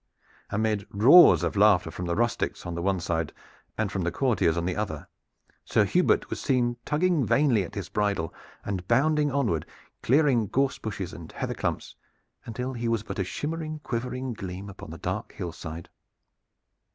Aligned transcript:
Amid 0.49 0.87
roars 0.89 1.43
of 1.43 1.55
laughter 1.55 1.91
from 1.91 2.05
the 2.07 2.15
rustics 2.15 2.65
on 2.65 2.73
the 2.73 2.81
one 2.81 2.99
side 2.99 3.31
and 3.77 3.91
from 3.91 4.01
the 4.01 4.11
courtiers 4.11 4.57
on 4.57 4.65
the 4.65 4.75
other, 4.75 5.07
Sir 5.63 5.85
Hubert 5.85 6.31
was 6.31 6.41
seen, 6.41 6.77
tugging 6.85 7.23
vainly 7.23 7.63
at 7.63 7.75
his 7.75 7.87
bridle, 7.87 8.33
and 8.65 8.87
bounding 8.87 9.31
onward, 9.31 9.63
clearing 10.01 10.47
gorse 10.47 10.79
bushes 10.79 11.13
and 11.13 11.31
heather 11.31 11.53
clumps, 11.53 11.95
until 12.47 12.73
he 12.73 12.87
was 12.87 13.03
but 13.03 13.19
a 13.19 13.23
shimmering, 13.23 13.77
quivering 13.83 14.33
gleam 14.33 14.69
upon 14.71 14.89
the 14.89 14.97
dark 14.97 15.33
hillside. 15.33 15.87